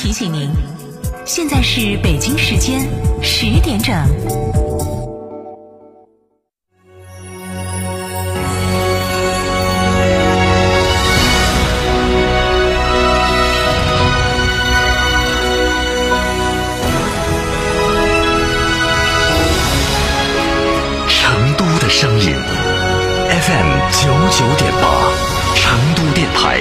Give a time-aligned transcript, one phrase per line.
[0.00, 0.48] 提醒您。
[1.26, 2.88] 现在是北京时间
[3.20, 3.92] 十点整。
[21.08, 22.36] 成都的声音。
[23.30, 25.12] Fm 九九点八
[25.56, 26.60] 成都电台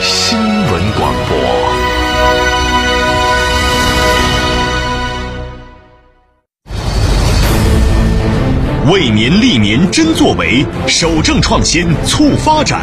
[0.00, 1.65] 新闻广播。
[8.88, 12.82] 为民利民真作为，守正创新促发展。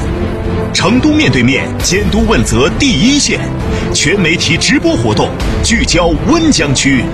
[0.74, 3.40] 成都面对面监督问责第一线，
[3.94, 5.30] 全媒体直播活动
[5.64, 7.06] 聚焦温江区，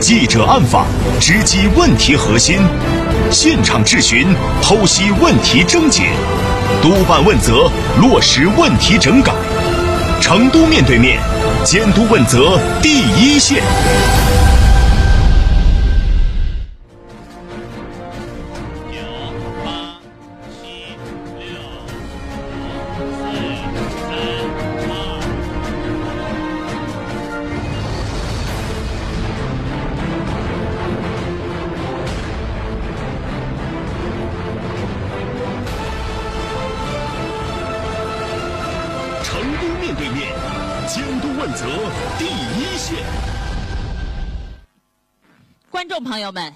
[0.00, 0.86] 记者暗访
[1.20, 2.58] 直击问题核心，
[3.30, 4.26] 现场质询
[4.60, 6.02] 剖析问题症结，
[6.82, 9.32] 督办问责落实问题整改。
[10.20, 11.20] 成都面对面
[11.62, 13.62] 监督问责第一线。
[40.94, 41.66] 监督问责
[42.16, 43.04] 第一线，
[45.68, 46.54] 观众朋友们、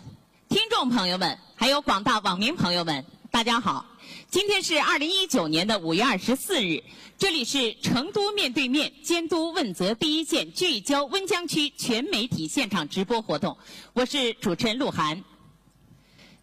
[0.48, 3.84] 听众朋友们，还有广大网民朋友们，大家好！
[4.30, 6.80] 今天是二零一九年的五月二十四日，
[7.18, 13.58] 这里是成都面对面监督问责第一线聚焦温江区全媒体现场直播活动，
[13.92, 15.20] 我是主持人鹿晗。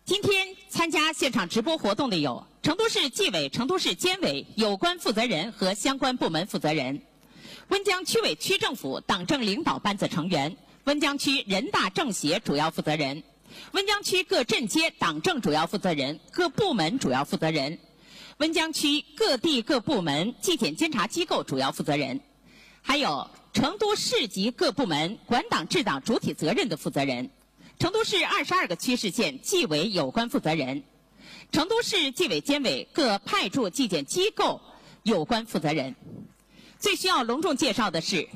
[0.03, 7.01] 今天参加现场直播活动的有成都市纪委、成都市监委有关负责人和相关部门负责人，
[7.69, 10.55] 温江区委区政府党政领导班子成员。
[10.85, 13.23] 温江区人大政协主要负责人，
[13.71, 17.79] 温江区各镇街党政主要负责人、各部门主要负责人，
[18.37, 22.21] 温江区各地各部门纪检监察机构主要负责人，
[22.83, 27.31] 还有成都市级各部门管党治党主体责任的负责人，
[27.79, 30.83] 成都市二十二个区市县纪委有关负责人，
[31.51, 34.61] 成都市纪委监委各派驻纪检机构
[35.01, 35.95] 有关负责人。
[36.85, 38.29] 最需要隆重介绍的是。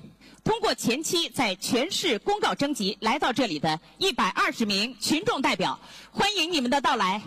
[0.43, 5.79] 通过前期在全市公告征集来到这里的一百二十名群众代表，
[6.09, 7.21] 欢迎你们的到来。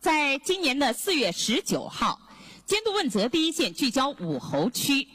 [0.00, 2.18] 在今年的四月十九号，
[2.64, 5.06] 监督问责第一线聚焦武侯区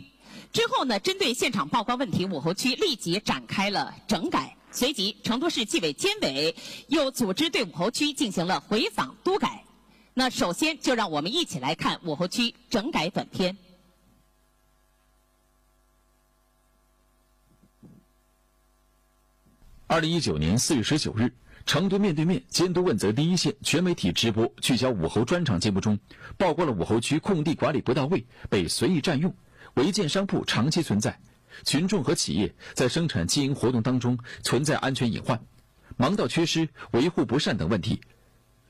[0.51, 4.55] 之后呢，针对现场曝光问题，武侯区立即展开了整改。
[4.69, 6.55] 随即，成都市纪委监委
[6.89, 9.63] 又组织对武侯区进行了回访督改。
[10.15, 13.57] 那首先就让我们一起来看武侯区整改短片。
[19.87, 21.33] 二零一九年四月十九日，
[21.65, 25.99] 成都面对面监督问责第一线全媒体直播聚焦武侯专场节目中，
[26.37, 29.35] 曝光了武侯区空地管理不到位、被随意占用、
[29.75, 31.19] 违建商铺长期存在，
[31.63, 35.43] 群众和企业在生产经营活动当中存在安全隐患、
[35.97, 38.01] 盲道缺失、维护不善等问题。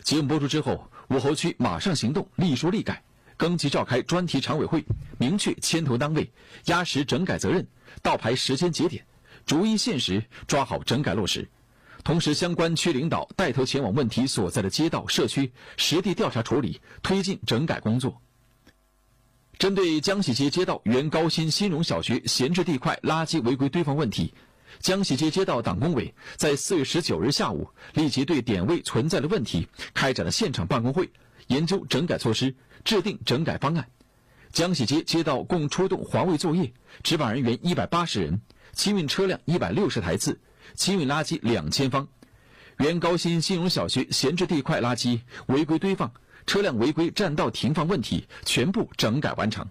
[0.03, 0.89] 节目播出之后。
[1.09, 3.03] 武侯区马上行动，立说立改，
[3.37, 4.83] 更即召开专题常委会，
[5.19, 6.31] 明确牵头单位，
[6.65, 7.67] 压实整改责任，
[8.01, 9.05] 倒排时间节点，
[9.45, 11.47] 逐一限时抓好整改落实。
[12.03, 18.19] 同时，相关区领导带头前往问题所在的街道、社区实地调查处理，推进整改工作。
[19.59, 24.33] 针对江喜街街道原高新新荣小学闲置地块垃圾违规堆放问题。
[24.79, 31.09] 江喜街街道党工委在四月十九日下午立即对点位存在的问题开展了现场办公会，
[31.47, 32.53] 研究整改措施，
[32.83, 33.87] 制定整改方案。
[34.51, 38.41] 江喜街街道共出动环卫作业，执法人员一百八十人，
[38.73, 40.39] 清运车辆一百六十台次，
[40.75, 42.07] 清运垃圾两千方。
[42.77, 46.11] 原高新新荣小学闲置地块垃圾违规堆放、
[46.45, 49.67] 车辆违规占道停放问题全部整改完成。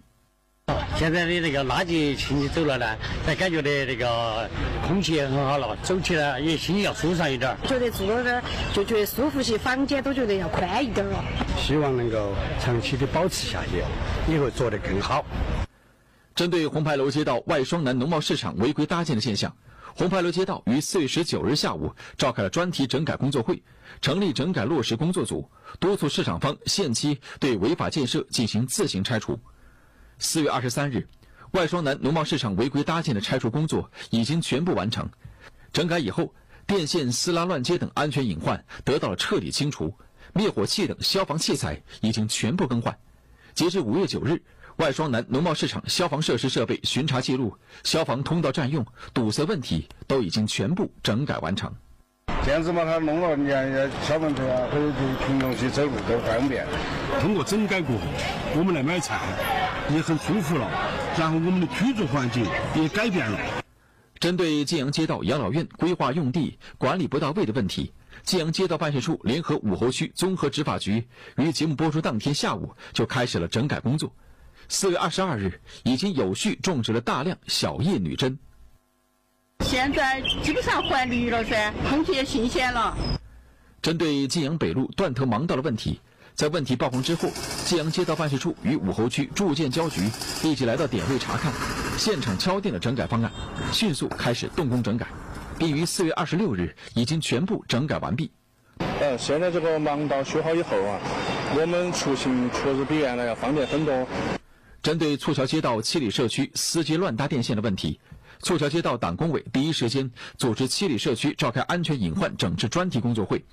[0.96, 4.48] 现在的那个垃圾清理走了呢，才感觉的这个
[4.86, 7.56] 空气也很好了，走起来也心里要舒畅一点。
[7.66, 8.42] 觉得住那儿
[8.72, 11.24] 就觉得舒服些，房间都觉得要宽一点了。
[11.58, 13.82] 希望能够长期的保持下去，
[14.32, 15.24] 以后做得更好。
[16.36, 19.56] 针对红牌楼街道外双南农贸市场违规搭建的现象，
[19.96, 23.60] 红牌楼街道于四月十九日下午召开了专题整改工作会，
[24.00, 25.50] 成立整改落实工作组，
[25.80, 29.40] 督促市场方限期对违法建设进行自行拆除。
[30.18, 31.08] 四月二十三日，
[31.52, 35.08] 外双南农贸市场违规搭建的拆除工作已经全部完成。
[35.72, 36.34] 整改以后，
[36.66, 39.94] 电线、私拉、乱接等安全隐患得到了彻底清除，
[40.32, 42.96] 灭火器等消防器材已经全部更换。
[43.54, 44.42] 截至五月九日，
[44.76, 51.74] 外双南农贸市场消防设施设备巡查记录、消防通道占用、堵塞问题都已经全部整改完成。
[52.44, 56.66] 这样子嘛，他弄了，你看消防车啊，或者是群众去走路都方便。
[57.20, 58.02] 通过整改过后，
[58.56, 59.20] 我们来买菜
[59.90, 60.69] 也很舒服了，
[61.19, 62.44] 然后我们的居住环境
[62.75, 63.38] 也改变了。
[64.20, 67.93] 针对晋阳街道养老院规划用地管理不到位的问题，
[68.23, 74.14] 晋阳街道办事处联合武侯区综合执法局于节目播出当天下午就开始了整改工作。
[74.69, 78.38] 四月二十二日，已经有序种植了大量小叶女贞。
[79.61, 82.96] 现在基本上还绿了噻，空气也新鲜了。
[83.82, 86.00] 针对晋阳北路断头盲道的问题，
[86.34, 87.29] 在问题曝光之后，
[87.64, 90.00] 晋阳街道办事处与武侯区住建交局
[90.43, 91.52] 立即来到点位查看，
[91.99, 93.31] 现场敲定了整改方案，
[93.73, 95.06] 迅速开始动工整改，
[95.58, 98.31] 并于四月二十六日已经全部整改完毕。
[99.00, 100.99] 呃，现在这个盲道修好以后啊，
[101.56, 104.06] 我们出行确实比原来要方便很多。
[104.82, 108.00] 针对簇桥街道七里社区司机乱搭电线的问题，
[108.40, 113.44] 簇桥街道党工委第一时间组织七里社区召开安全隐患整治专题工作会，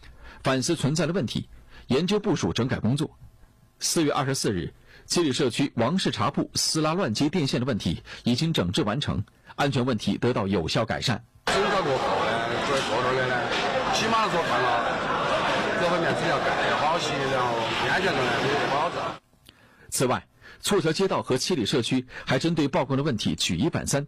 [0.44, 1.48] 反思存在的问题，
[1.90, 3.10] 研究部署整改工作。
[3.80, 4.72] 四月二十四日，
[5.08, 9.24] 七里社区王氏茶铺私拉乱接电线的问题已经整治完成，
[9.56, 11.24] 安全问题得到有效改善。
[11.46, 12.32] 整改过后呢，
[12.68, 13.36] 作为过道员呢，
[13.96, 17.58] 起码说看了各方面只要盖好些，然后
[17.90, 19.20] 安全上呢。
[19.90, 20.28] 此外，
[20.62, 24.06] 簇桥街道和七里社区还针对曝光的问题举一反三，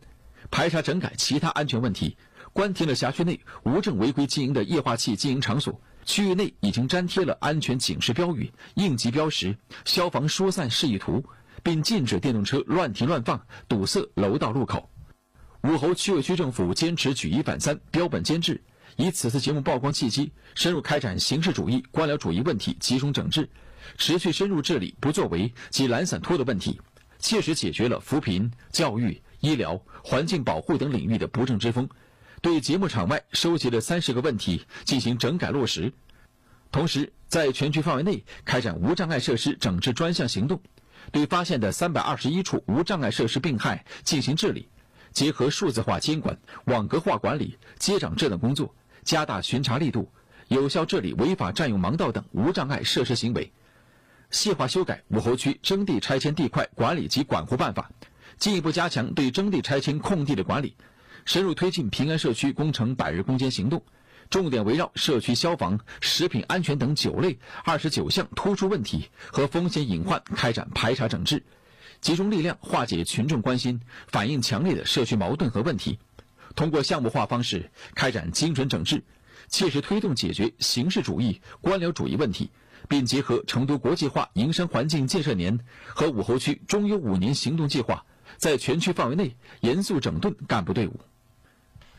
[0.52, 2.16] 排查整改其他安全问题，
[2.54, 9.56] 关停了辖区内无证违规经营的液化气经营场所，区域内已经粘贴了安全警示标语、应急标识、
[9.86, 11.24] 消防疏散示意图，
[11.64, 14.90] 并禁止电动车乱停乱放、堵塞楼道路口。
[15.64, 18.62] 武侯区委区政府坚持举一反三、标本兼治，
[18.98, 23.48] 以此次节目曝光契机，深入开展形式主义、官僚主义问题集中整治。
[23.98, 26.80] 持续深入治理不作为及懒散拖的问题，
[27.20, 31.88] 切实解决了扶贫、教育、医疗、环境保护等领域的不正之风，
[32.42, 35.94] 对节目场外收集的三十个问题进行整改落实。
[36.72, 40.60] 同时，在全区范围内开展无障碍设施整治专项行动，
[41.12, 44.70] 对发现的三百二十一处无障碍设施病害进行治理，
[45.12, 48.74] 结合数字化监管、网格化管理、接掌这等工作，
[49.04, 50.12] 加大巡查力度，
[50.48, 53.52] 有效治理违法占用盲道等无障碍设施行为。
[54.32, 57.92] 细化修改武侯区征地拆迁地块管理及管护办法，
[58.40, 60.76] 进一步加强对征地拆迁空地的管理，
[61.26, 63.84] 深入推进平安社区工程百日攻坚行动，
[64.30, 71.44] 重点围绕社区消防、食品安全等九类二十九项突出问题和风险隐患开展排查整治，
[72.00, 76.00] 集中力量化解群众关心、反映强烈的社区矛盾和问题，
[76.56, 79.04] 通过项目化方式开展精准整治，
[79.50, 82.50] 切实推动解决形式主义、官僚主义问题。
[82.90, 88.06] 并结合成都国际化营商环境建设年和武侯区中优五年行动计划，
[88.38, 91.00] 在全区范围内严肃整顿干部队伍，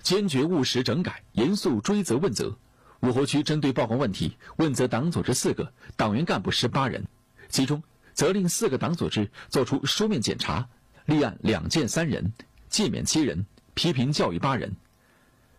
[0.02, 2.56] 坚决务实整改，严肃追责问责。
[3.00, 7.04] 武侯区针对曝光问题，问责党组织四个，党员干部十八人，
[7.48, 7.82] 其中
[8.12, 10.68] 责令四个党组织作出书面检查，
[11.06, 12.32] 立案两件三人，
[12.68, 14.76] 诫勉七人，批评教育八人。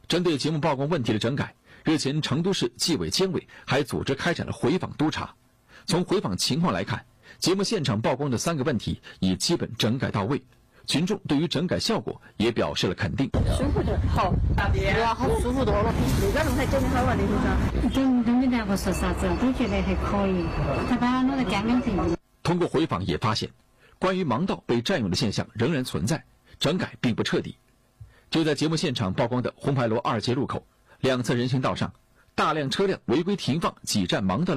[0.07, 1.55] 针对节目曝光问题的整改。
[1.83, 5.35] 日前，成都市纪委监委还组织开展了回访督查。
[5.85, 7.05] 从回访情况来看，
[7.39, 10.41] 节目现场曝光的三个问题已基本整改到位，
[10.85, 13.29] 群众对于整改效果也表示了肯定。
[13.57, 14.33] 舒服点，好，
[15.01, 15.93] 哇，好舒服多了。
[16.21, 17.33] 那个路还整得好啊，那个
[17.81, 17.89] 是。
[17.89, 20.45] 整整的呢不说啥子，都觉得还可以。
[20.89, 22.17] 他把它弄得干干净净。
[22.41, 23.49] 通过回访也发现，
[23.97, 26.23] 关于盲道被占用的现象仍然存在，
[26.59, 27.57] 整改并不彻底。
[28.29, 30.65] 就在节目现场曝光的红牌楼二街路口。
[30.99, 31.93] 两侧人行道上，
[32.33, 34.51] 大量车辆违规停放，挤占盲道的。